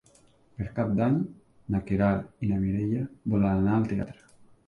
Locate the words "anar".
3.61-3.77